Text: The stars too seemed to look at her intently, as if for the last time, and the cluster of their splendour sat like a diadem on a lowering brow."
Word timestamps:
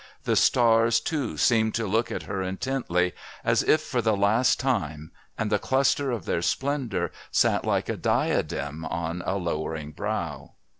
The 0.23 0.35
stars 0.35 0.99
too 0.99 1.37
seemed 1.37 1.75
to 1.75 1.85
look 1.85 2.11
at 2.11 2.23
her 2.23 2.41
intently, 2.41 3.13
as 3.43 3.61
if 3.61 3.81
for 3.81 4.01
the 4.01 4.17
last 4.17 4.59
time, 4.59 5.11
and 5.37 5.51
the 5.51 5.59
cluster 5.59 6.09
of 6.09 6.25
their 6.25 6.41
splendour 6.41 7.11
sat 7.29 7.65
like 7.65 7.87
a 7.87 7.97
diadem 7.97 8.83
on 8.85 9.21
a 9.27 9.35
lowering 9.37 9.91
brow." 9.91 10.53